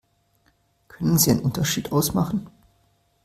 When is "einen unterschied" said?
1.29-1.91